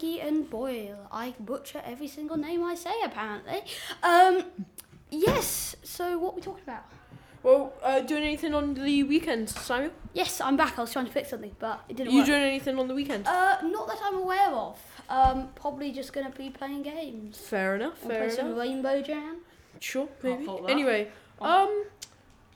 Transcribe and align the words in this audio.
by 0.00 0.20
and 0.20 0.48
Boyle. 0.48 1.08
I 1.12 1.34
butcher 1.40 1.82
every 1.84 2.08
single 2.08 2.36
name 2.36 2.64
I 2.64 2.74
say, 2.74 2.94
apparently. 3.04 3.62
Um, 4.02 4.44
yes, 5.10 5.76
so 5.82 6.18
what 6.18 6.32
are 6.32 6.36
we 6.36 6.42
talking 6.42 6.62
about? 6.64 6.84
Well, 7.42 7.74
uh, 7.82 8.00
doing 8.00 8.22
anything 8.22 8.54
on 8.54 8.74
the 8.74 9.02
weekend, 9.02 9.50
Samuel? 9.50 9.90
Yes, 10.14 10.40
I'm 10.40 10.56
back. 10.56 10.78
I 10.78 10.80
was 10.80 10.92
trying 10.92 11.06
to 11.06 11.12
fix 11.12 11.30
something, 11.30 11.54
but 11.58 11.84
it 11.88 11.96
didn't 11.96 12.12
you 12.12 12.20
work. 12.20 12.26
doing 12.26 12.42
anything 12.42 12.78
on 12.78 12.88
the 12.88 12.94
weekend? 12.94 13.26
uh, 13.26 13.58
not 13.62 13.86
that 13.88 13.98
I'm 14.02 14.16
aware 14.16 14.50
of. 14.50 14.78
Um, 15.10 15.48
probably 15.54 15.92
just 15.92 16.12
going 16.14 16.30
to 16.30 16.36
be 16.36 16.48
playing 16.48 16.82
games. 16.82 17.38
fair 17.38 17.74
enough, 17.76 17.98
I'll 18.02 18.08
fair 18.08 18.26
play 18.26 18.34
some 18.34 18.46
enough. 18.46 18.58
Rainbow 18.58 19.02
Jam. 19.02 19.36
Sure, 19.80 20.08
maybe. 20.22 20.46
fault 20.46 20.62
that. 20.62 20.70
Anyway, 20.70 21.08
um, 21.42 21.84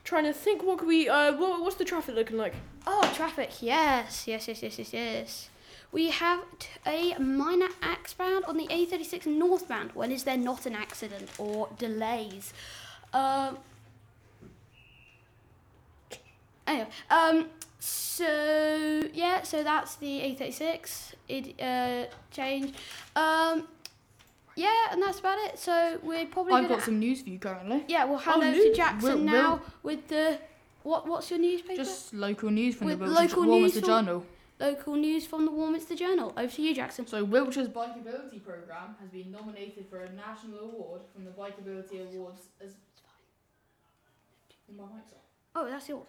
trying 0.05 0.25
to 0.25 0.33
think 0.33 0.63
what 0.63 0.79
could 0.79 0.89
we, 0.89 1.09
uh, 1.09 1.37
what, 1.37 1.61
what's 1.61 1.77
the 1.77 1.85
traffic 1.85 2.15
looking 2.15 2.39
like? 2.39 2.55
Oh, 2.87 3.13
traffic. 3.15 3.51
Yes, 3.61 4.27
yes, 4.27 4.49
yes, 4.49 4.63
yes, 4.63 4.79
yes, 4.79 4.93
yes. 4.95 5.51
We 5.91 6.11
have 6.11 6.41
t- 6.59 6.69
a 6.87 7.19
minor 7.19 7.69
accident 7.81 8.45
on 8.47 8.57
the 8.59 8.67
A36 8.67 9.27
northbound. 9.27 9.93
When 9.95 10.13
is 10.13 10.25
there 10.25 10.37
not 10.37 10.67
an 10.67 10.75
accident 10.75 11.31
or 11.39 11.69
delays? 11.79 12.53
Um. 13.13 13.59
Anyway, 16.67 16.89
um. 17.11 17.47
So 17.81 19.03
yeah, 19.15 19.43
so 19.43 19.63
that's 19.63 19.97
the 19.97 20.21
A36. 20.21 21.15
It 21.29 21.61
uh 21.61 22.07
change. 22.31 22.75
Um. 23.17 23.67
Yeah, 24.57 24.75
and 24.91 25.01
that's 25.01 25.21
about 25.21 25.39
it. 25.39 25.59
So 25.59 25.99
we're 26.03 26.27
probably 26.27 26.53
I've 26.55 26.69
got 26.69 26.83
some 26.83 26.99
news 26.99 27.23
for 27.23 27.31
you 27.31 27.39
currently. 27.39 27.85
yeah, 27.89 28.05
we'll 28.05 28.19
hand 28.19 28.43
Oh, 28.43 28.49
over 28.49 28.59
to 28.59 28.75
Jackson 28.75 29.25
now 29.25 29.61
with 29.83 30.09
the 30.09 30.39
what? 30.83 31.07
What's 31.07 31.31
your 31.31 31.39
newspaper? 31.39 31.77
Just 31.77 32.13
local 32.13 32.51
news 32.51 32.75
from 32.75 32.89
With 32.89 32.99
the 32.99 33.07
local 33.07 33.45
from- 33.45 33.81
Journal. 33.83 34.27
Local 34.61 34.95
news 34.97 35.27
from 35.27 35.45
the 35.45 35.51
Warminster 35.51 35.95
Journal. 35.95 36.33
Over 36.37 36.53
to 36.53 36.63
you, 36.63 36.75
Jackson. 36.75 37.07
So 37.07 37.25
Wiltshire's 37.25 37.69
Bikeability 37.69 38.43
Programme 38.43 38.97
has 39.01 39.11
been 39.11 39.31
nominated 39.31 39.87
for 39.89 40.01
a 40.01 40.13
national 40.13 40.61
award 40.61 41.03
from 41.15 41.25
the 41.25 41.31
Bikeability 41.31 42.03
Awards 42.13 42.49
as. 42.63 42.75
My 44.77 44.85
mic's. 44.95 45.15
Oh, 45.55 45.67
that's 45.69 45.89
yours. 45.89 46.07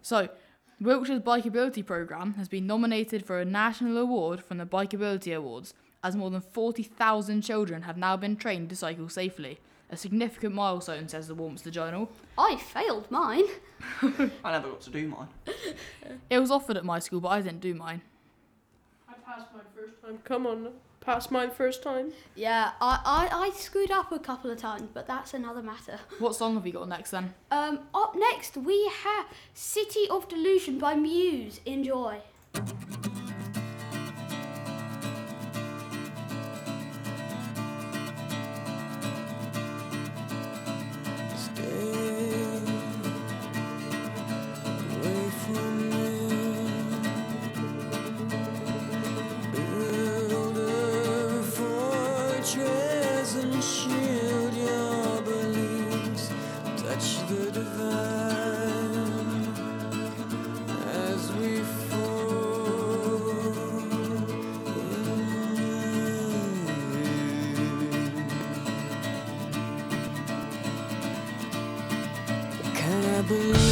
So, 0.00 0.28
Wiltshire's 0.82 1.20
Bikeability 1.20 1.84
Programme 1.84 2.34
has 2.34 2.48
been 2.48 2.66
nominated 2.66 3.26
for 3.26 3.40
a 3.40 3.44
national 3.44 3.98
award 3.98 4.42
from 4.42 4.58
the 4.58 4.64
Bikeability 4.64 5.36
Awards, 5.36 5.74
as 6.02 6.16
more 6.16 6.30
than 6.30 6.40
40,000 6.40 7.42
children 7.42 7.82
have 7.82 7.98
now 7.98 8.16
been 8.16 8.36
trained 8.36 8.70
to 8.70 8.76
cycle 8.76 9.08
safely. 9.08 9.58
A 9.90 9.96
significant 9.96 10.54
milestone, 10.54 11.08
says 11.08 11.28
the 11.28 11.34
Warminster 11.34 11.70
Journal. 11.70 12.10
I 12.36 12.56
failed 12.56 13.10
mine. 13.10 13.44
I 14.44 14.52
never 14.52 14.68
got 14.68 14.80
to 14.82 14.90
do 14.90 15.08
mine. 15.08 15.28
It 16.30 16.38
was 16.38 16.50
offered 16.50 16.76
at 16.76 16.84
my 16.84 16.98
school, 16.98 17.20
but 17.20 17.28
I 17.28 17.40
didn't 17.40 17.60
do 17.60 17.74
mine. 17.74 18.02
I 19.08 19.14
passed 19.14 19.46
mine 19.54 19.64
first 19.74 20.02
time. 20.02 20.18
Come 20.24 20.46
on, 20.46 20.72
passed 21.00 21.30
mine 21.30 21.50
first 21.50 21.82
time. 21.82 22.12
Yeah, 22.34 22.72
I, 22.80 23.00
I, 23.32 23.46
I 23.46 23.50
screwed 23.56 23.90
up 23.90 24.12
a 24.12 24.18
couple 24.18 24.50
of 24.50 24.58
times, 24.58 24.88
but 24.92 25.06
that's 25.06 25.32
another 25.32 25.62
matter. 25.62 25.98
What 26.18 26.34
song 26.34 26.54
have 26.54 26.64
we 26.64 26.70
got 26.70 26.86
next 26.88 27.10
then? 27.10 27.32
Um, 27.50 27.80
up 27.94 28.14
next 28.14 28.56
we 28.58 28.90
have 29.04 29.26
City 29.54 30.06
of 30.10 30.28
Delusion 30.28 30.78
by 30.78 30.94
Muse. 30.94 31.60
Enjoy. 31.64 32.20
Can 73.38 73.67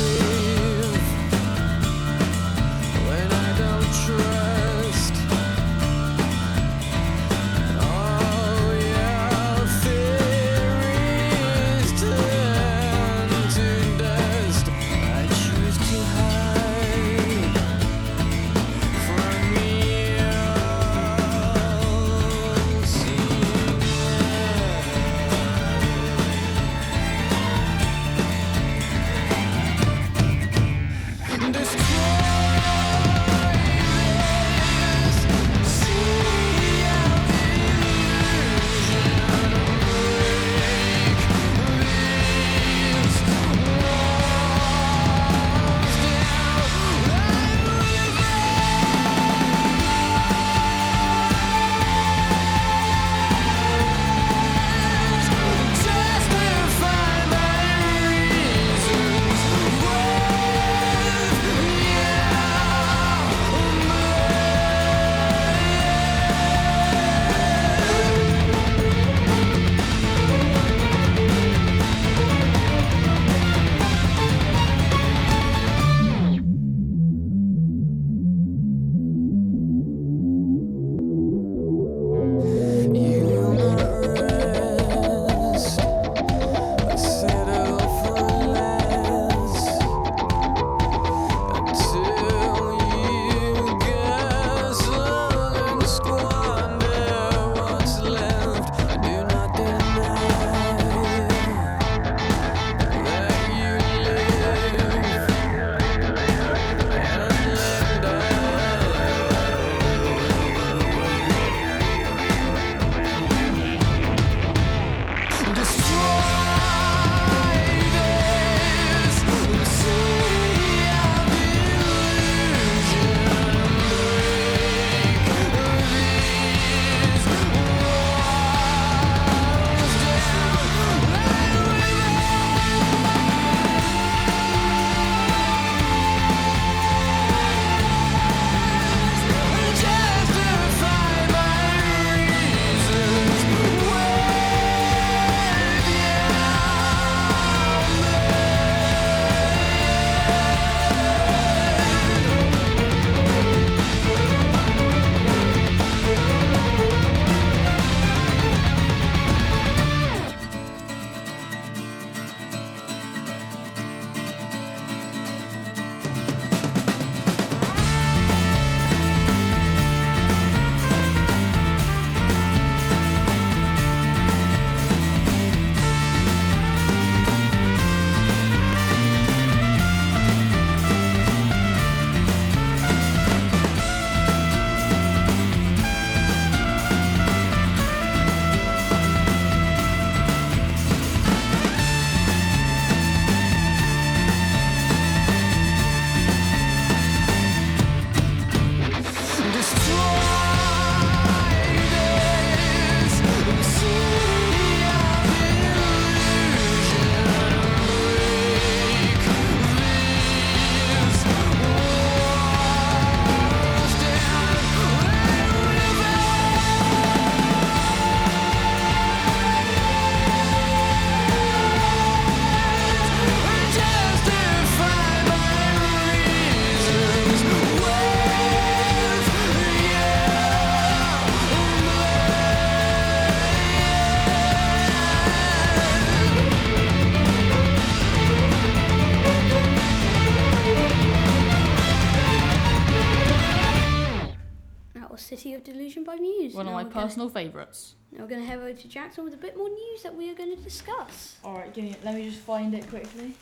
personal 247.06 247.28
favourites. 247.28 247.94
Now 248.10 248.22
we're 248.22 248.28
going 248.28 248.40
to 248.40 248.46
head 248.46 248.58
over 248.58 248.72
to 248.72 248.88
Jackson 248.88 249.22
with 249.22 249.32
a 249.32 249.36
bit 249.36 249.56
more 249.56 249.68
news 249.68 250.02
that 250.02 250.12
we 250.12 250.28
are 250.28 250.34
going 250.34 250.56
to 250.56 250.60
discuss. 250.60 251.36
All 251.44 251.54
right, 251.54 251.72
give 251.72 251.84
me. 251.84 251.94
Let 252.02 252.16
me 252.16 252.28
just 252.28 252.40
find 252.40 252.74
it 252.74 252.88
quickly. 252.88 253.34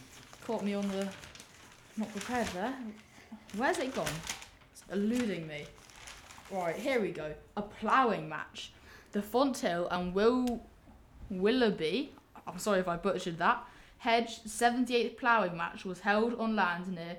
Caught 0.46 0.62
me 0.62 0.74
on 0.74 0.86
the. 0.88 1.08
Not 1.96 2.12
prepared 2.12 2.46
there. 2.48 2.74
Where's 3.56 3.78
it 3.78 3.94
gone? 3.94 4.06
It's 4.72 4.82
eluding 4.92 5.46
me. 5.46 5.64
Right, 6.50 6.76
here 6.76 7.00
we 7.00 7.10
go. 7.10 7.32
A 7.56 7.62
ploughing 7.62 8.28
match. 8.28 8.72
The 9.12 9.22
Fonthill 9.22 9.88
and 9.90 10.12
Will 10.12 10.62
Willoughby. 11.30 12.12
I'm 12.46 12.58
sorry 12.58 12.80
if 12.80 12.88
I 12.88 12.96
butchered 12.96 13.38
that. 13.38 13.64
Hedge 13.98 14.42
78th 14.44 15.16
ploughing 15.16 15.56
match 15.56 15.86
was 15.86 16.00
held 16.00 16.34
on 16.38 16.54
land 16.54 16.88
near 16.88 17.16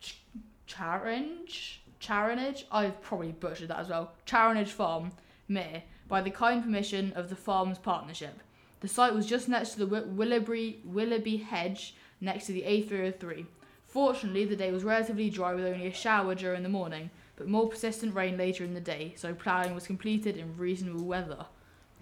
Ch- 0.00 0.22
Charinge. 0.68 1.78
Charinage. 2.00 2.64
I've 2.70 3.02
probably 3.02 3.32
butchered 3.32 3.68
that 3.68 3.80
as 3.80 3.88
well. 3.88 4.12
Charinage 4.24 4.68
Farm, 4.68 5.10
Mere, 5.50 5.82
by 6.08 6.22
the 6.22 6.30
kind 6.30 6.62
permission 6.62 7.12
of 7.14 7.28
the 7.28 7.36
Farms 7.36 7.78
Partnership. 7.78 8.40
The 8.80 8.88
site 8.88 9.14
was 9.14 9.26
just 9.26 9.48
next 9.48 9.70
to 9.72 9.80
the 9.80 9.84
Wi- 9.86 10.08
Willoughby, 10.08 10.80
Willoughby 10.84 11.36
Hedge, 11.38 11.94
next 12.20 12.46
to 12.46 12.52
the 12.52 12.62
A303. 12.62 13.44
Fortunately, 13.86 14.44
the 14.44 14.56
day 14.56 14.70
was 14.70 14.84
relatively 14.84 15.28
dry 15.28 15.52
with 15.52 15.66
only 15.66 15.88
a 15.88 15.92
shower 15.92 16.34
during 16.34 16.62
the 16.62 16.68
morning, 16.68 17.10
but 17.36 17.48
more 17.48 17.68
persistent 17.68 18.14
rain 18.14 18.38
later 18.38 18.64
in 18.64 18.74
the 18.74 18.80
day, 18.80 19.12
so 19.16 19.34
ploughing 19.34 19.74
was 19.74 19.86
completed 19.86 20.36
in 20.36 20.56
reasonable 20.56 21.04
weather. 21.04 21.46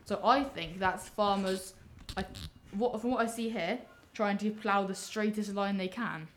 So 0.05 0.21
I 0.23 0.45
think 0.45 0.79
that's 0.79 1.09
farmers, 1.09 1.75
I, 2.17 2.25
what, 2.73 3.01
from 3.01 3.13
what 3.13 3.27
I 3.27 3.27
see 3.27 3.49
here, 3.49 3.79
trying 4.13 4.39
to 4.39 4.51
plough 4.51 4.87
the 4.87 4.95
straightest 4.95 5.55
line 5.55 5.79
they 5.79 5.89
can. 5.89 6.29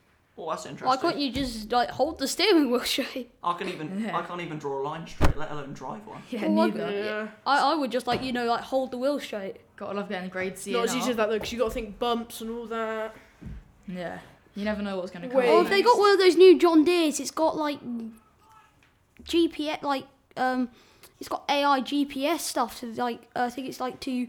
Oh, 0.41 0.50
that's 0.50 0.65
interesting. 0.65 0.88
Why 0.88 0.98
can't 0.98 1.19
you 1.19 1.31
just 1.31 1.71
like 1.71 1.91
hold 1.91 2.17
the 2.17 2.27
steering 2.27 2.71
wheel 2.71 2.79
straight? 2.83 3.31
I 3.43 3.53
can 3.53 3.69
even 3.69 4.10
I 4.10 4.24
can't 4.24 4.41
even 4.41 4.57
draw 4.57 4.81
a 4.81 4.83
line 4.83 5.05
straight, 5.05 5.38
let 5.38 5.51
alone 5.51 5.74
drive 5.74 6.05
one. 6.07 6.24
Yeah, 6.31 6.48
Well, 6.48 6.67
neither. 6.67 6.91
Yeah. 6.91 7.27
I, 7.45 7.74
I 7.74 7.75
would 7.75 7.91
just 7.91 8.07
like, 8.07 8.24
you 8.24 8.33
know, 8.33 8.45
like 8.45 8.63
hold 8.63 8.89
the 8.89 8.98
wheel 8.98 9.19
straight. 9.19 9.57
Gotta 9.75 10.00
love 10.00 10.10
getting 10.10 10.29
grade 10.29 10.57
C. 10.57 10.71
Not 10.71 10.79
and 10.81 10.89
as 10.89 10.95
easy 10.95 11.05
R. 11.05 11.10
as 11.12 11.17
that 11.17 11.29
though, 11.29 11.36
because 11.36 11.51
you 11.51 11.60
got 11.60 11.67
to 11.67 11.74
think 11.75 12.00
bumps 12.00 12.41
and 12.41 12.50
all 12.50 12.65
that. 12.65 13.15
Yeah, 13.88 14.17
you 14.55 14.65
never 14.65 14.81
know 14.81 14.98
what's 14.98 15.12
gonna 15.12 15.27
come. 15.27 15.38
Wait. 15.38 15.50
Or 15.50 15.62
if 15.62 15.69
they 15.69 15.83
got 15.83 16.00
one 16.00 16.12
of 16.12 16.17
those 16.17 16.36
new 16.36 16.57
John 16.57 16.83
Deere's, 16.83 17.19
it's 17.19 17.29
got 17.29 17.55
like 17.55 17.79
GPS, 19.24 19.83
like 19.83 20.05
um, 20.38 20.69
it's 21.19 21.29
got 21.29 21.43
AI 21.50 21.81
GPS 21.81 22.39
stuff 22.39 22.79
to 22.79 22.88
like 22.95 23.21
I 23.36 23.51
think 23.51 23.67
it's 23.69 23.79
like 23.79 24.00
to 24.01 24.27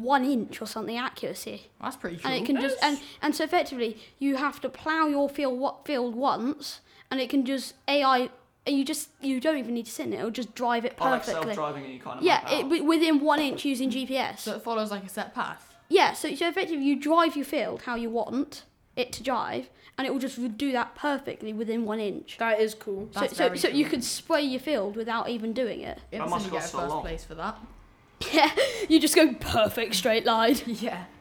one 0.00 0.24
inch 0.24 0.60
or 0.62 0.66
something 0.66 0.96
accuracy, 0.96 1.70
That's 1.80 1.96
pretty 1.96 2.16
cool. 2.16 2.30
and 2.30 2.42
it 2.42 2.46
can 2.46 2.60
just 2.60 2.76
and 2.82 2.98
and 3.20 3.34
so 3.34 3.44
effectively 3.44 3.98
you 4.18 4.36
have 4.36 4.60
to 4.62 4.68
plow 4.68 5.06
your 5.06 5.28
field 5.28 5.58
what 5.58 5.84
field 5.84 6.14
once, 6.14 6.80
and 7.10 7.20
it 7.20 7.28
can 7.30 7.44
just 7.44 7.74
AI. 7.88 8.30
And 8.64 8.78
you 8.78 8.84
just 8.84 9.08
you 9.20 9.40
don't 9.40 9.58
even 9.58 9.74
need 9.74 9.86
to 9.86 9.90
sit 9.90 10.06
in 10.06 10.12
it; 10.12 10.18
it'll 10.20 10.30
just 10.30 10.54
drive 10.54 10.84
it 10.84 10.96
perfectly. 10.96 11.04
I 11.06 11.10
like 11.10 11.22
perfectly. 11.24 11.54
self-driving 11.54 11.84
and 11.84 11.92
you 11.94 11.98
kind 12.00 12.18
of 12.20 12.24
yeah, 12.24 12.40
map 12.44 12.52
it, 12.52 12.54
out. 12.54 12.62
wi- 12.70 12.86
within 12.86 13.18
one 13.20 13.40
inch 13.40 13.64
using 13.64 13.90
GPS. 13.90 14.38
so 14.38 14.54
it 14.54 14.62
follows 14.62 14.92
like 14.92 15.04
a 15.04 15.08
set 15.08 15.34
path. 15.34 15.74
Yeah, 15.88 16.12
so, 16.12 16.32
so 16.36 16.48
effectively 16.48 16.84
you 16.84 16.94
drive 16.94 17.34
your 17.34 17.44
field 17.44 17.82
how 17.82 17.96
you 17.96 18.08
want 18.08 18.62
it 18.94 19.10
to 19.14 19.22
drive, 19.24 19.68
and 19.98 20.06
it 20.06 20.12
will 20.12 20.20
just 20.20 20.56
do 20.56 20.70
that 20.70 20.94
perfectly 20.94 21.52
within 21.52 21.84
one 21.84 21.98
inch. 21.98 22.36
That 22.38 22.60
is 22.60 22.72
cool. 22.74 23.08
So, 23.12 23.20
That's 23.20 23.36
so, 23.36 23.46
very 23.48 23.58
so 23.58 23.66
you 23.68 23.84
cool. 23.84 23.90
could 23.90 24.04
spray 24.04 24.42
your 24.42 24.60
field 24.60 24.94
without 24.94 25.28
even 25.28 25.52
doing 25.52 25.80
it. 25.80 25.98
That 26.12 26.20
must 26.28 26.46
Instantly 26.46 26.50
get 26.50 26.58
a 26.58 26.60
cost 26.60 26.72
so 26.72 26.78
first 26.78 26.90
long. 26.90 27.02
place 27.02 27.24
for 27.24 27.34
that. 27.34 27.58
Yeah, 28.32 28.50
you 28.88 28.98
just 29.00 29.14
go 29.14 29.34
perfect 29.34 29.94
straight 29.94 30.24
line. 30.24 30.56
Yeah. 30.66 31.04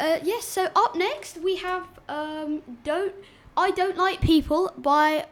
Uh, 0.00 0.18
yes, 0.22 0.46
so 0.46 0.66
up 0.74 0.96
next 0.96 1.36
we 1.42 1.56
have 1.56 1.86
um, 2.08 2.62
Don't 2.84 3.12
I 3.54 3.70
Don't 3.70 3.98
Like 3.98 4.22
People 4.22 4.72
by 4.78 5.26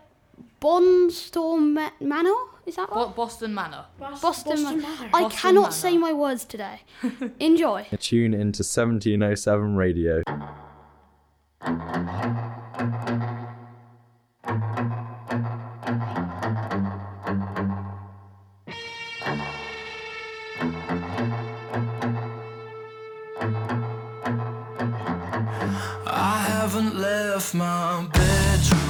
Bonstorm 0.61 1.91
Manor. 2.01 2.35
Is 2.67 2.77
that 2.77 2.91
Bo- 2.91 3.09
Boston 3.09 3.55
Manor. 3.55 3.87
Boston, 3.99 4.19
Boston 4.21 4.63
Manor. 4.65 4.83
Manor. 4.83 5.11
I 5.15 5.23
Boston 5.23 5.39
cannot 5.39 5.61
Manor. 5.63 5.73
say 5.73 5.97
my 5.97 6.13
words 6.13 6.45
today. 6.45 6.83
Enjoy. 7.41 7.87
Tune 7.99 8.35
into 8.35 8.63
1707 8.63 9.75
radio. 9.77 10.23
Left 27.39 27.55
my 27.55 28.05
bedroom 28.13 28.88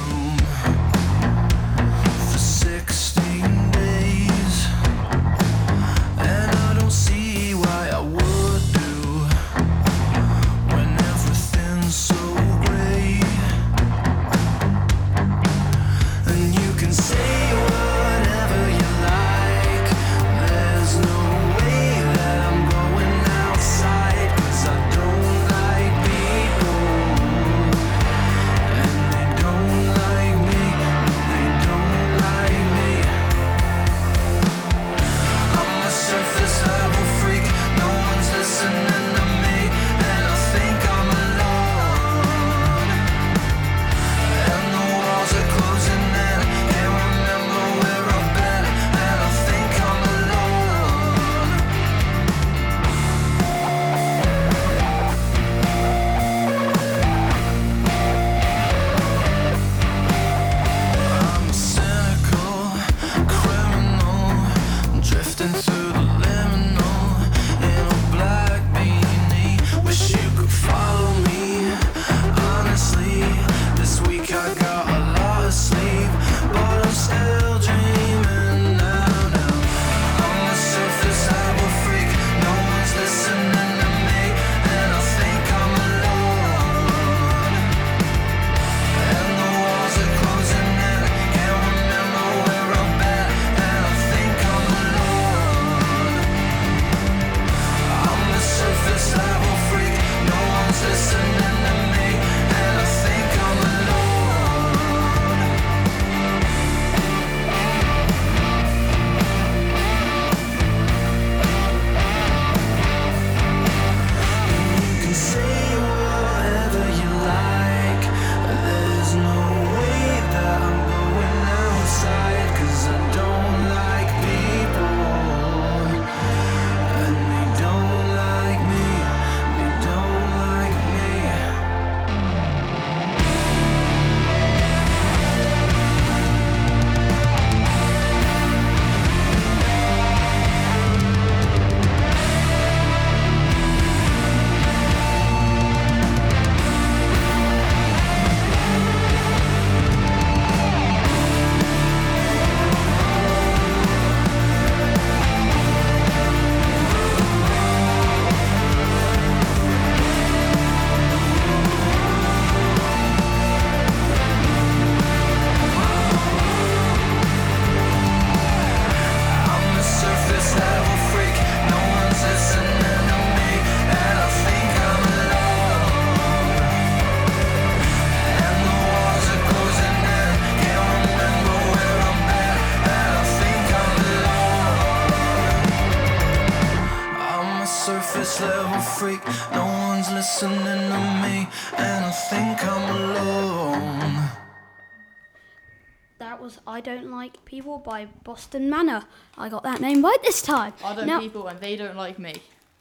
By 197.79 198.05
Boston 198.23 198.69
Manor. 198.69 199.03
I 199.37 199.49
got 199.49 199.63
that 199.63 199.81
name 199.81 200.03
right 200.03 200.17
this 200.23 200.41
time. 200.41 200.73
I 200.83 200.95
don't 200.95 201.07
Now- 201.07 201.19
people 201.19 201.47
and 201.47 201.59
they 201.59 201.75
don't 201.75 201.95
like 201.95 202.19
me. 202.19 202.35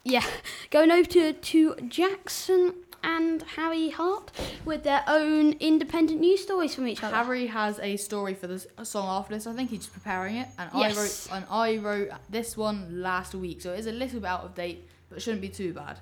Yeah, 0.04 0.24
going 0.70 0.90
over 0.90 1.08
to, 1.10 1.32
to 1.32 1.74
Jackson 1.88 2.74
and 3.02 3.42
Harry 3.56 3.90
Hart 3.90 4.30
with 4.64 4.82
their 4.82 5.04
own 5.06 5.52
independent 5.60 6.20
news 6.20 6.42
stories 6.42 6.74
from 6.74 6.88
each 6.88 7.02
other. 7.02 7.14
Harry 7.14 7.46
has 7.46 7.78
a 7.80 7.96
story 7.96 8.34
for 8.34 8.46
this 8.46 8.66
song 8.82 9.06
after 9.08 9.34
this. 9.34 9.46
I 9.46 9.52
think 9.54 9.70
he's 9.70 9.86
preparing 9.86 10.36
it, 10.36 10.48
and 10.58 10.70
Yes. 10.74 10.96
I 10.96 11.00
wrote 11.00 11.36
and 11.36 11.46
I 11.50 11.76
wrote 11.76 12.08
this 12.28 12.56
one 12.56 13.02
last 13.02 13.34
week, 13.34 13.60
so 13.62 13.72
it 13.72 13.78
is 13.80 13.86
a 13.86 13.92
little 13.92 14.20
bit 14.20 14.28
out 14.28 14.44
of 14.44 14.54
date, 14.54 14.88
but 15.10 15.20
shouldn't 15.22 15.42
be 15.42 15.48
too 15.48 15.72
bad. 15.72 15.98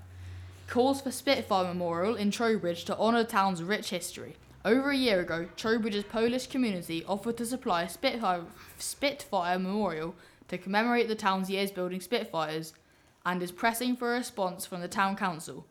Calls 0.68 1.00
for 1.00 1.10
Spitfire 1.10 1.64
Memorial 1.64 2.14
in 2.16 2.30
Trowbridge 2.30 2.84
to 2.86 2.96
honour 2.98 3.24
town's 3.24 3.62
rich 3.62 3.90
history. 3.90 4.36
Over 4.66 4.90
a 4.90 4.96
year 4.96 5.20
ago, 5.20 5.46
Trowbridge's 5.56 6.02
Polish 6.02 6.48
community 6.48 7.04
offered 7.06 7.36
to 7.36 7.46
supply 7.46 7.84
a 7.84 7.88
Spitfire, 7.88 8.42
Spitfire 8.78 9.60
Memorial 9.60 10.16
to 10.48 10.58
commemorate 10.58 11.06
the 11.06 11.14
town's 11.14 11.48
years 11.48 11.70
building 11.70 12.00
Spitfires, 12.00 12.74
and 13.24 13.40
is 13.40 13.52
pressing 13.52 13.94
for 13.94 14.12
a 14.12 14.18
response 14.18 14.66
from 14.66 14.80
the 14.80 14.88
town 14.88 15.14
council. 15.14 15.64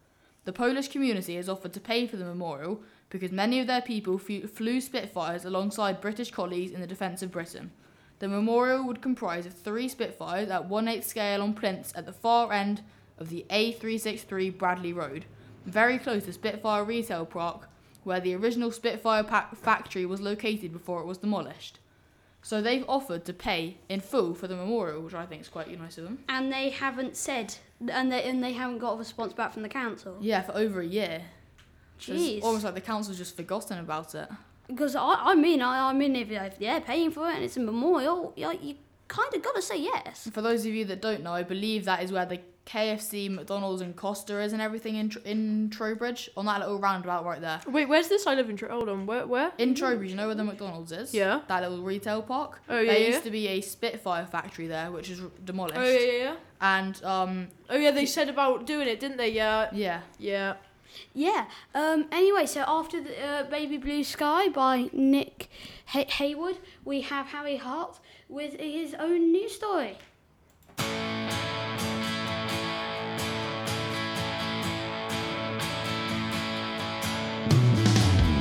The 0.46 0.54
Polish 0.54 0.88
community 0.88 1.36
has 1.36 1.50
offered 1.50 1.74
to 1.74 1.82
pay 1.82 2.08
for 2.08 2.16
the 2.16 2.24
memorial 2.24 2.84
because 3.10 3.34
many 3.34 3.60
of 3.60 3.68
their 3.68 3.82
people 3.82 4.18
flew 4.18 4.80
Spitfires 4.80 5.44
alongside 5.44 6.00
British 6.00 6.32
colleagues 6.32 6.72
in 6.72 6.80
the 6.80 6.88
defence 6.88 7.22
of 7.22 7.34
Britain. 7.34 7.72
The 8.20 8.30
memorial 8.30 8.88
would 8.88 9.02
comprise 9.02 9.46
of 9.46 9.56
three 9.56 9.90
Spitfires 9.90 10.50
at 10.50 10.70
1 10.70 10.88
8 10.88 11.04
scale 11.04 11.42
on 11.42 11.54
plinths 11.54 11.92
at 11.98 12.06
the 12.06 12.14
far 12.14 12.54
end 12.54 12.82
of 13.18 13.28
the 13.28 13.46
A363 13.50 14.58
Bradley 14.58 14.94
Road, 14.94 15.26
very 15.66 16.00
close 16.00 16.24
to 16.24 16.32
Spitfire 16.32 16.86
Retail 16.86 17.26
Park, 17.26 17.68
where 18.06 18.20
the 18.22 18.34
original 18.36 18.72
Spitfire 18.72 19.24
factory 19.56 20.06
was 20.06 20.22
located 20.22 20.72
before 20.72 21.02
it 21.02 21.06
was 21.06 21.18
demolished. 21.18 21.80
So 22.42 22.62
they've 22.62 22.86
offered 22.88 23.26
to 23.26 23.34
pay 23.34 23.78
in 23.90 24.00
full 24.02 24.36
for 24.36 24.48
the 24.48 24.56
memorial, 24.56 25.02
which 25.02 25.16
I 25.16 25.26
think 25.26 25.42
is 25.42 25.50
quite 25.50 25.68
nice 25.80 25.98
of 25.98 26.04
them. 26.04 26.20
and 26.30 26.54
they 26.54 26.70
haven't 26.70 27.18
said, 27.18 27.56
and 27.88 28.12
they, 28.12 28.24
and 28.24 28.44
they 28.44 28.54
haven't 28.54 28.78
got 28.78 28.94
a 28.94 28.98
response 28.98 29.34
back 29.34 29.52
from 29.52 29.64
the 29.64 29.70
council. 29.70 30.16
Yeah, 30.22 30.44
for 30.44 30.56
over 30.56 30.80
a 30.82 30.86
year. 30.86 31.24
Jeez. 32.00 32.38
It's 32.38 32.46
almost 32.46 32.64
like 32.64 32.76
the 32.76 32.82
council's 32.82 33.18
just 33.18 33.36
forgotten 33.36 33.80
about 33.80 34.14
it. 34.14 34.30
Because 34.68 34.96
I, 34.96 35.16
I 35.32 35.36
mean, 35.36 35.62
I, 35.62 35.90
I 35.90 35.94
mean, 35.94 36.16
if, 36.16 36.30
if 36.30 36.60
they're 36.60 36.82
paying 36.82 37.10
for 37.12 37.30
it 37.30 37.36
and 37.36 37.44
it's 37.44 37.58
a 37.58 37.62
memorial, 37.62 38.34
you, 38.36 38.52
you 38.62 38.76
kind 39.08 39.34
of 39.34 39.42
got 39.42 39.56
to 39.56 39.62
say 39.62 39.78
yes. 39.80 40.30
For 40.32 40.42
those 40.42 40.66
of 40.66 40.74
you 40.74 40.86
that 40.86 41.02
don't 41.02 41.24
know, 41.24 41.34
I 41.34 41.44
believe 41.44 41.86
that 41.86 42.04
is 42.04 42.12
where 42.12 42.26
the 42.26 42.42
KFC, 42.66 43.30
McDonald's, 43.30 43.82
and 43.82 43.96
Costa 43.96 44.40
is 44.42 44.52
and 44.54 44.62
everything 44.62 44.96
in 44.96 45.12
in 45.24 45.70
Trowbridge 45.70 46.30
on 46.36 46.46
that 46.48 46.60
little 46.62 46.80
roundabout 46.80 47.24
right 47.24 47.40
there. 47.40 47.62
Wait, 47.68 47.88
where's 47.88 48.08
this? 48.08 48.26
I 48.26 48.34
live 48.36 48.50
in. 48.50 48.58
Tro- 48.58 48.70
Hold 48.70 48.90
on. 48.90 49.06
Where? 49.06 49.28
Where? 49.28 49.52
In 49.58 49.76
Trowbridge, 49.76 50.10
you 50.10 50.16
know 50.16 50.26
where 50.28 50.36
the 50.36 50.44
McDonald's 50.44 50.92
is? 50.92 51.14
Yeah. 51.14 51.42
That 51.48 51.62
little 51.62 51.84
retail 51.86 52.22
park. 52.24 52.60
Oh, 52.68 52.80
yeah, 52.80 52.92
There 52.94 53.00
yeah. 53.02 53.08
used 53.08 53.24
to 53.24 53.32
be 53.32 53.48
a 53.50 53.62
Spitfire 53.62 54.26
factory 54.26 54.68
there, 54.68 54.92
which 54.92 55.10
is 55.10 55.22
r- 55.22 55.30
demolished. 55.44 55.78
Oh 55.78 55.84
yeah, 55.84 56.00
yeah, 56.00 56.12
yeah. 56.24 56.36
And 56.62 57.04
um, 57.04 57.48
Oh 57.70 57.78
yeah, 57.78 57.92
they 57.92 58.06
said 58.06 58.30
about 58.30 58.66
doing 58.66 58.88
it, 58.88 59.00
didn't 59.00 59.18
they? 59.18 59.30
Yeah. 59.30 59.70
yeah. 59.72 60.02
Yeah. 60.18 60.56
Yeah. 61.14 61.46
Um. 61.76 62.06
Anyway, 62.12 62.46
so 62.46 62.64
after 62.68 63.02
the 63.02 63.14
uh, 63.24 63.44
Baby 63.44 63.78
Blue 63.78 64.04
Sky 64.04 64.48
by 64.48 64.90
Nick 64.94 65.50
Hay- 65.88 66.06
Heyward, 66.06 66.58
we 66.86 67.02
have 67.02 67.28
Harry 67.28 67.58
Hart 67.58 68.00
with 68.30 68.60
his 68.60 68.94
own 68.96 69.32
news 69.32 69.54
story. 69.56 69.98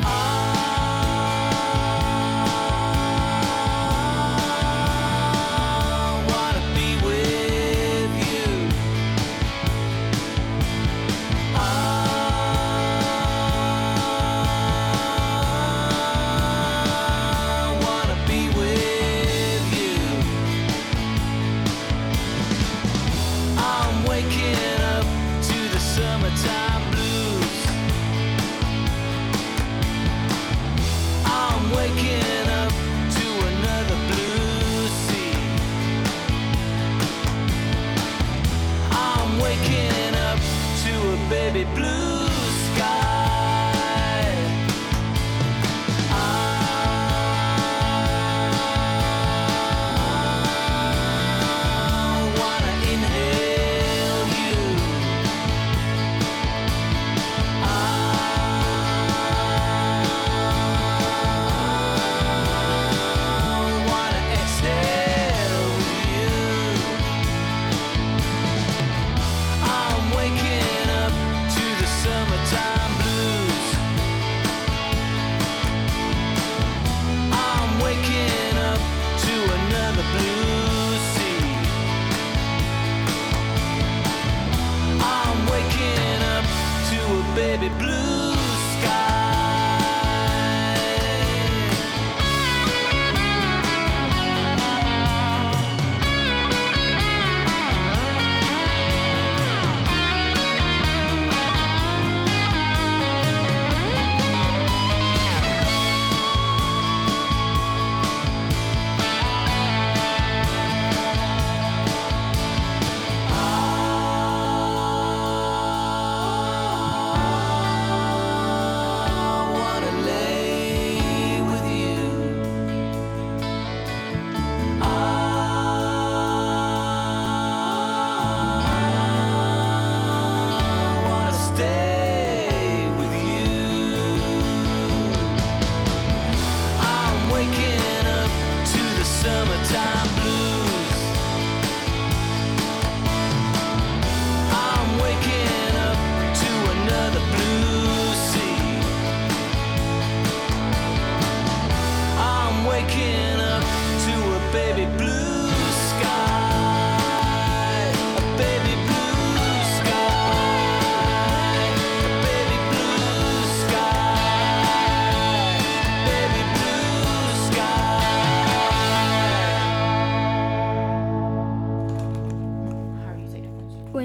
I 0.06 0.43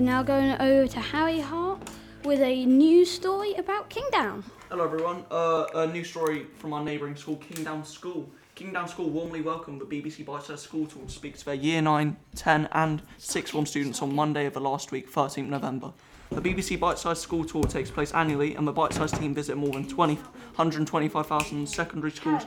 now 0.02 0.24
going 0.24 0.52
over 0.62 0.88
to 0.88 1.00
Harry 1.00 1.40
Hart 1.40 1.80
with 2.24 2.40
a 2.42 2.66
news 2.66 3.10
story 3.12 3.54
about 3.56 3.90
Kingdown. 3.90 4.44
Hello 4.70 4.84
everyone. 4.84 5.26
Uh, 5.30 5.66
a 5.76 5.88
new 5.88 6.04
story 6.04 6.46
from 6.56 6.74
our 6.74 6.84
neighbouring 6.84 7.16
school, 7.16 7.38
Kingdown 7.38 7.84
School. 7.84 8.30
Kingdown 8.56 8.88
School 8.88 9.10
warmly 9.10 9.42
welcomed 9.42 9.82
the 9.82 9.86
BBC 9.86 10.26
Bitesize 10.26 10.60
School 10.60 10.86
Tour 10.86 11.04
to 11.06 11.12
speak 11.12 11.38
to 11.38 11.46
their 11.46 11.56
Year 11.56 11.82
9, 11.82 12.18
10 12.36 12.70
and 12.72 13.02
6 13.18 13.52
form 13.52 13.66
students 13.66 14.02
on 14.02 14.14
Monday 14.14 14.46
of 14.46 14.54
the 14.54 14.62
last 14.62 14.92
week, 14.92 15.12
13th 15.12 15.48
November. 15.48 15.92
The 16.30 16.42
BBC 16.42 16.78
Bitesize 16.78 17.18
School 17.18 17.44
Tour 17.44 17.64
takes 17.64 17.90
place 17.90 18.14
annually 18.14 18.56
and 18.56 18.68
the 18.68 18.74
Bitesize 18.74 19.18
team 19.18 19.34
visit 19.34 19.58
more 19.58 19.74
than 19.74 19.88
20, 19.88 20.16
125,000 20.16 21.68
secondary 21.68 22.12
schools. 22.12 22.46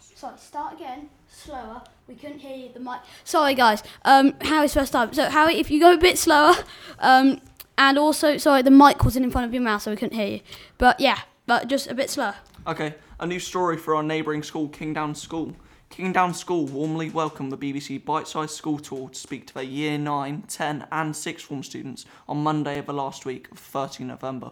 Sorry, 0.00 0.38
start 0.38 0.74
again, 0.74 1.08
slower. 1.38 1.82
We 2.06 2.14
couldn't 2.14 2.40
hear 2.40 2.56
you, 2.56 2.72
the 2.72 2.80
mic. 2.80 3.00
Sorry, 3.24 3.54
guys. 3.54 3.82
Um, 4.04 4.34
Harry's 4.40 4.74
first 4.74 4.92
time. 4.92 5.12
So, 5.12 5.28
Harry, 5.28 5.56
if 5.56 5.70
you 5.70 5.80
go 5.80 5.92
a 5.92 5.98
bit 5.98 6.18
slower, 6.18 6.54
um, 6.98 7.40
and 7.76 7.98
also, 7.98 8.36
sorry, 8.38 8.62
the 8.62 8.70
mic 8.70 9.04
wasn't 9.04 9.24
in 9.24 9.30
front 9.30 9.46
of 9.46 9.54
your 9.54 9.62
mouth, 9.62 9.82
so 9.82 9.90
we 9.90 9.96
couldn't 9.96 10.16
hear 10.16 10.26
you. 10.26 10.40
But 10.78 10.98
yeah, 11.00 11.20
but 11.46 11.68
just 11.68 11.86
a 11.88 11.94
bit 11.94 12.10
slower. 12.10 12.34
Okay, 12.66 12.94
a 13.20 13.26
new 13.26 13.38
story 13.38 13.76
for 13.76 13.94
our 13.94 14.02
neighbouring 14.02 14.42
school, 14.42 14.68
Kingdown 14.68 15.14
School. 15.14 15.54
Kingdown 15.90 16.34
School 16.34 16.66
warmly 16.66 17.08
welcomed 17.08 17.50
the 17.50 17.56
BBC 17.56 18.02
Bitesize 18.04 18.50
School 18.50 18.78
Tour 18.78 19.08
to 19.08 19.18
speak 19.18 19.46
to 19.46 19.54
their 19.54 19.62
Year 19.62 19.96
9, 19.96 20.42
10 20.46 20.86
and 20.92 21.16
6 21.16 21.42
form 21.42 21.62
students 21.62 22.04
on 22.28 22.42
Monday 22.42 22.78
of 22.78 22.86
the 22.86 22.92
last 22.92 23.24
week 23.24 23.50
of 23.50 23.58
13 23.58 24.06
November. 24.06 24.50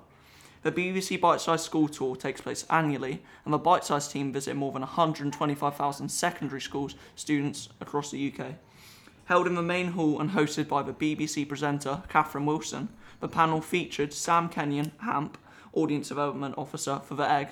The 0.67 0.73
BBC 0.73 1.21
Bitesize 1.21 1.61
School 1.61 1.87
Tour 1.87 2.17
takes 2.17 2.41
place 2.41 2.67
annually 2.69 3.23
and 3.45 3.55
the 3.55 3.59
Bitesize 3.59 4.11
team 4.11 4.33
visit 4.33 4.57
more 4.57 4.73
than 4.73 4.83
125,000 4.83 6.09
secondary 6.09 6.61
schools 6.61 6.97
students 7.15 7.69
across 7.81 8.11
the 8.11 8.33
UK. 8.33 8.55
Held 9.27 9.47
in 9.47 9.55
the 9.55 9.63
main 9.63 9.93
hall 9.93 10.21
and 10.21 10.31
hosted 10.31 10.67
by 10.67 10.83
the 10.83 10.93
BBC 10.93 11.47
presenter 11.47 12.03
Catherine 12.09 12.47
Wilson, 12.47 12.89
the 13.21 13.29
panel 13.29 13.61
featured 13.61 14.13
Sam 14.13 14.49
Kenyon, 14.49 14.91
HAMP, 15.03 15.39
Audience 15.73 16.09
Development 16.09 16.57
Officer 16.59 16.99
for 16.99 17.15
the 17.15 17.31
Egg, 17.31 17.51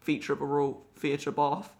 feature 0.00 0.32
of 0.32 0.40
the 0.40 0.44
Royal 0.44 0.84
Theatre 0.96 1.30
Bath. 1.30 1.72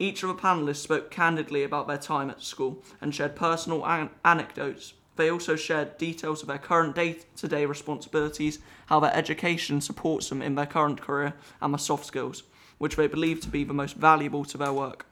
Each 0.00 0.24
of 0.24 0.28
the 0.30 0.42
panellists 0.42 0.82
spoke 0.82 1.08
candidly 1.08 1.62
about 1.62 1.86
their 1.86 1.98
time 1.98 2.30
at 2.30 2.42
school 2.42 2.82
and 3.00 3.14
shared 3.14 3.36
personal 3.36 3.86
an- 3.86 4.10
anecdotes. 4.24 4.94
They 5.16 5.30
also 5.30 5.56
shared 5.56 5.98
details 5.98 6.42
of 6.42 6.48
their 6.48 6.58
current 6.58 6.94
day 6.94 7.18
to 7.36 7.48
day 7.48 7.66
responsibilities, 7.66 8.58
how 8.86 9.00
their 9.00 9.14
education 9.14 9.80
supports 9.80 10.28
them 10.28 10.42
in 10.42 10.54
their 10.54 10.66
current 10.66 11.00
career, 11.00 11.34
and 11.60 11.72
the 11.72 11.78
soft 11.78 12.04
skills, 12.04 12.42
which 12.78 12.96
they 12.96 13.06
believe 13.06 13.40
to 13.40 13.48
be 13.48 13.64
the 13.64 13.74
most 13.74 13.96
valuable 13.96 14.44
to 14.44 14.58
their 14.58 14.72
work. 14.72 15.06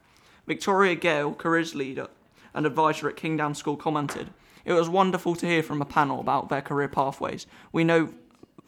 Victoria 0.47 0.95
Gale, 0.95 1.35
careers 1.35 1.75
leader 1.75 2.09
and 2.53 2.67
advisor 2.67 3.09
at 3.09 3.17
Kingdown 3.17 3.55
School, 3.55 3.77
commented, 3.77 4.31
It 4.65 4.75
was 4.75 4.89
wonderful 4.89 5.35
to 5.37 5.47
hear 5.47 5.63
from 5.63 5.81
a 5.81 5.87
panel 5.87 6.21
about 6.21 6.51
their 6.51 6.63
career 6.63 6.89
pathways. 6.89 7.47
We 7.73 7.83
know 7.83 8.11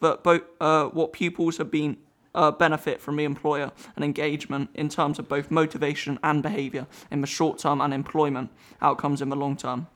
that 0.01 0.23
both 0.23 0.41
uh, 0.59 0.85
what 0.87 1.13
pupils 1.13 1.57
have 1.57 1.71
been 1.71 1.97
uh, 2.33 2.51
benefit 2.51 3.01
from 3.01 3.15
the 3.15 3.23
employer 3.23 3.71
and 3.95 4.03
engagement 4.03 4.69
in 4.73 4.89
terms 4.89 5.17
of 5.19 5.27
both 5.27 5.49
motivation 5.49 6.19
and 6.23 6.43
behaviour 6.43 6.85
in 7.09 7.21
the 7.21 7.27
short 7.27 7.59
term 7.59 7.81
and 7.81 7.93
employment 7.93 8.49
outcomes 8.81 9.21
in 9.21 9.29
the 9.29 9.35
long 9.35 9.55
term. 9.55 9.87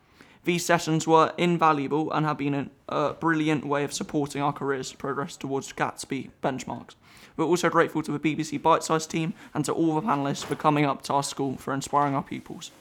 These 0.44 0.66
sessions 0.66 1.06
were 1.08 1.34
invaluable 1.38 2.12
and 2.12 2.26
have 2.26 2.38
been 2.38 2.54
a, 2.56 2.68
a 2.90 3.14
brilliant 3.14 3.66
way 3.66 3.84
of 3.84 3.94
supporting 3.94 4.42
our 4.42 4.52
careers 4.52 4.92
progress 4.94 5.38
towards 5.38 5.72
Gatsby 5.74 6.30
benchmarks. 6.44 6.96
We're 7.38 7.46
also 7.46 7.70
grateful 7.70 8.02
to 8.04 8.12
the 8.12 8.20
BBC 8.20 8.60
Bitesize 8.60 9.08
team 9.08 9.34
and 9.54 9.64
to 9.66 9.72
all 9.72 9.96
the 9.96 10.02
panellists 10.02 10.44
for 10.44 10.56
coming 10.56 10.86
up 10.86 11.04
to 11.04 11.14
our 11.14 11.24
school 11.24 11.58
for 11.58 11.74
inspiring 11.74 12.16
our 12.16 12.24
pupils. 12.24 12.72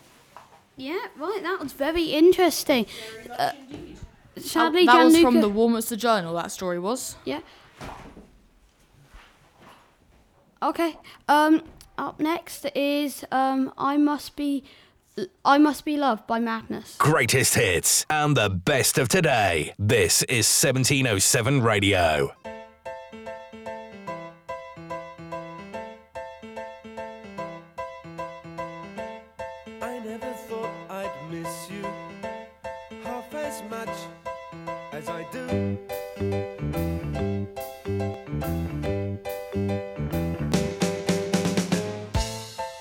Yeah, 0.76 0.98
right. 1.18 1.40
That 1.42 1.60
was 1.60 1.72
very 1.72 2.04
interesting. 2.04 2.86
Uh, 3.30 3.52
That, 4.34 4.44
sadly, 4.44 4.86
that 4.86 5.04
was 5.04 5.12
Gianluca- 5.14 5.32
from 5.32 5.40
the 5.42 5.48
Warminster 5.48 5.96
Journal, 5.96 6.34
that 6.34 6.50
story 6.50 6.78
was. 6.78 7.16
Yeah. 7.24 7.40
Okay. 10.62 10.96
Um. 11.28 11.62
Up 11.98 12.18
next 12.20 12.64
is 12.74 13.24
um. 13.30 13.72
I 13.76 13.96
must 13.96 14.36
be. 14.36 14.64
I 15.44 15.58
must 15.58 15.84
be 15.84 15.96
loved 15.96 16.26
by 16.26 16.38
madness. 16.38 16.96
Greatest 16.98 17.54
hits 17.54 18.06
and 18.10 18.36
the 18.36 18.48
best 18.50 18.98
of 18.98 19.08
today. 19.08 19.74
This 19.78 20.22
is 20.24 20.46
1707 20.46 21.62
Radio. 21.62 22.32
I 29.82 29.98
never 30.04 30.32
thought 30.48 30.70
I'd 30.90 31.30
miss 31.30 31.68
you 31.70 31.84
half 33.02 33.34
as 33.34 33.62
much 33.70 33.88
as 34.92 35.08
I 35.08 35.26
do. 35.32 35.78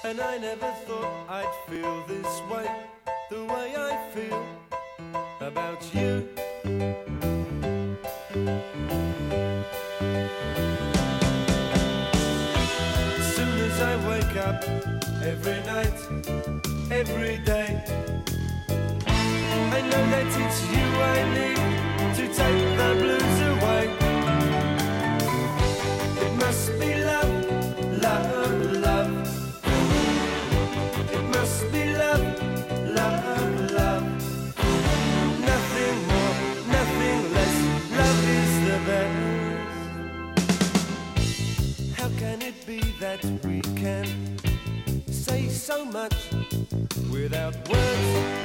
And 0.04 0.20
I 0.22 0.38
never 0.38 0.72
thought 0.86 0.99
I'd 1.42 1.56
feel 1.70 2.04
this 2.06 2.42
way, 2.52 2.68
the 3.30 3.46
way 3.46 3.74
I 3.78 3.98
feel 4.14 4.46
about 5.40 5.82
you. 5.94 6.28
As 13.18 13.36
soon 13.36 13.54
as 13.70 13.82
I 13.82 13.96
wake 14.10 14.36
up, 14.48 14.64
every 15.24 15.62
night, 15.64 16.00
every 16.92 17.38
day. 17.46 17.72
I 19.08 19.82
know 19.90 20.04
that 20.12 20.28
it's 20.44 20.60
you 20.74 20.86
I 21.08 21.20
need 21.38 22.16
to 22.18 22.26
take 22.40 22.64
the 22.80 22.90
blues 23.02 23.40
away. 23.54 24.09
That 43.00 43.24
we 43.46 43.62
can 43.80 44.06
say 45.08 45.48
so 45.48 45.86
much 45.86 46.14
without 47.10 47.56
words? 47.70 48.39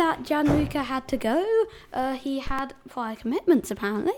That 0.00 0.22
Gianluca 0.22 0.84
had 0.84 1.06
to 1.08 1.18
go. 1.18 1.46
Uh, 1.92 2.14
he 2.14 2.40
had 2.40 2.72
prior 2.88 3.14
commitments 3.14 3.70
apparently. 3.70 4.14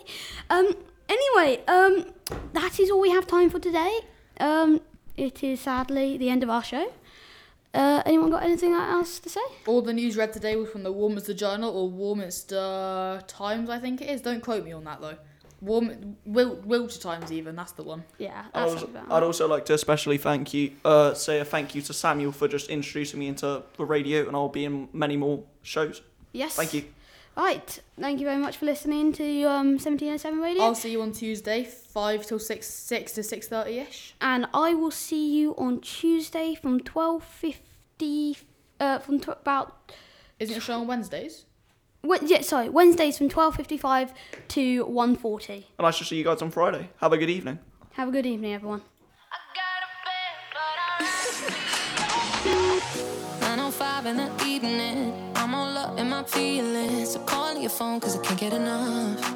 Um, 0.49 0.77
anyway, 1.09 1.61
um, 1.67 2.07
that 2.53 2.79
is 2.79 2.89
all 2.89 3.01
we 3.01 3.11
have 3.11 3.27
time 3.27 3.51
for 3.51 3.59
today. 3.59 3.99
Um, 4.39 4.81
it 5.17 5.43
is 5.43 5.61
sadly 5.63 6.17
the 6.17 6.31
end 6.31 6.45
of 6.45 6.51
our 6.51 6.63
show. 6.63 6.93
Uh, 7.75 8.01
anyone 8.07 8.31
got 8.31 8.45
anything 8.45 8.75
else 8.75 9.19
to 9.19 9.29
say? 9.29 9.41
All 9.67 9.83
the 9.83 9.93
news 9.93 10.17
read 10.17 10.33
today 10.33 10.55
was 10.55 10.71
from 10.71 10.85
the 10.85 10.93
Warminster 10.93 11.35
Journal 11.35 11.77
or 11.77 11.91
Warminster 11.91 13.25
Times, 13.27 13.69
I 13.69 13.81
think 13.81 14.01
it 14.01 14.09
is. 14.09 14.21
Don't 14.21 14.41
quote 14.41 14.65
me 14.65 14.71
on 14.71 14.85
that 14.85 15.01
though. 15.01 15.17
Warm, 15.61 16.17
Wil- 16.25 16.61
Wiltshire 16.65 17.01
Times, 17.01 17.33
even 17.33 17.57
that's 17.57 17.73
the 17.73 17.83
one. 17.83 18.05
Yeah, 18.19 18.45
I'd 18.55 18.63
that's 18.63 18.73
also, 18.75 18.87
about 18.87 19.11
I'd 19.11 19.23
also 19.23 19.49
like 19.49 19.65
to 19.67 19.75
especially 19.75 20.19
thank 20.19 20.55
you, 20.55 20.73
uh, 20.85 21.15
say 21.15 21.41
a 21.41 21.45
thank 21.45 21.75
you 21.75 21.83
to 21.83 21.93
Samuel 21.93 22.33
for 22.33 22.47
just 22.47 22.69
introducing 22.69 23.19
me 23.21 23.27
into 23.29 23.63
the 23.77 23.85
radio, 23.85 24.27
and 24.27 24.37
I'll 24.37 24.49
be 24.49 24.65
in 24.65 24.89
many 24.93 25.17
more 25.17 25.45
shows. 25.63 26.03
Yes. 26.33 26.55
Thank 26.57 26.75
you. 26.75 26.85
Right. 27.37 27.81
Thank 27.99 28.21
you 28.21 28.27
very 28.27 28.37
much 28.39 28.57
for 28.59 28.67
listening 28.67 29.13
to 29.15 29.25
um 29.45 29.79
1707 29.79 30.39
Radio. 30.41 30.63
I'll 30.63 30.75
see 30.75 30.93
you 30.93 31.01
on 31.03 31.13
Tuesday, 31.13 31.65
five 31.65 32.27
till 32.27 32.39
six, 32.39 32.67
six 32.69 33.13
to 33.13 33.23
six 33.23 33.49
thirty 33.49 33.79
ish. 33.79 34.15
and 34.21 34.47
I 34.53 34.75
will 34.75 34.91
see 34.91 35.33
you 35.39 35.55
on 35.57 35.81
Tuesday 35.81 36.55
from 36.55 36.81
12:50 36.81 38.37
uh 38.81 38.99
from 38.99 39.19
tw- 39.21 39.29
about 39.29 39.93
Isn't 40.39 40.55
your 40.55 40.61
show 40.61 40.81
on 40.81 40.87
Wednesdays? 40.87 41.47
Wed- 42.05 42.29
yeah, 42.29 42.41
sorry, 42.43 42.69
Wednesdays 42.69 43.17
from 43.17 43.29
12:55 43.31 44.11
to 44.49 44.85
1:40. 44.85 45.65
And 45.79 45.87
I 45.87 45.91
shall 45.91 46.07
see 46.07 46.17
you 46.17 46.25
guys 46.25 46.43
on 46.43 46.51
Friday. 46.51 46.91
Have 46.99 47.13
a 47.15 47.19
good 47.19 47.31
evening. 47.31 47.61
Have 47.93 48.09
a 48.09 48.13
good 48.13 48.27
evening 48.27 48.53
everyone. 48.55 48.83
905 53.41 55.13
my 56.23 56.29
feelings. 56.29 57.13
So 57.13 57.21
calling 57.21 57.61
your 57.61 57.71
phone 57.71 58.01
cause 58.01 58.17
I 58.17 58.23
can't 58.23 58.39
get 58.39 58.53
enough. 58.53 59.35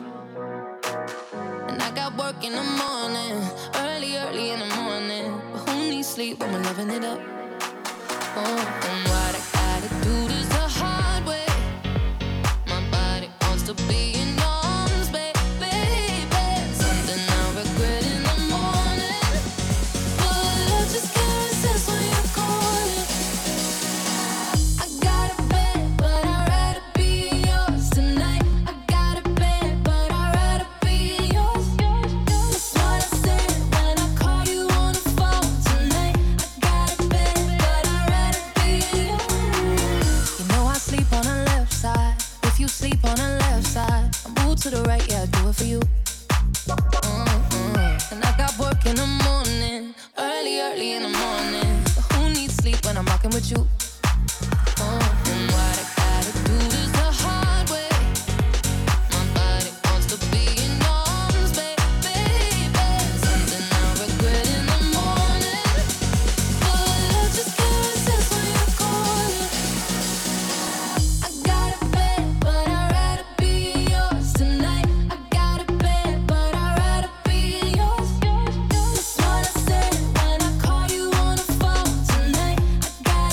And 1.68 1.82
I 1.82 1.90
got 1.94 2.16
work 2.16 2.44
in 2.44 2.52
the 2.52 2.62
morning, 2.62 3.36
early, 3.74 4.16
early 4.16 4.50
in 4.50 4.60
the 4.60 4.74
morning. 4.76 5.40
But 5.52 5.68
who 5.68 5.90
needs 5.90 6.08
sleep 6.08 6.38
when 6.38 6.52
we're 6.52 6.62
loving 6.62 6.90
it 6.90 7.04
up? 7.04 7.20
Oh, 8.38 9.06
oh 9.08 9.15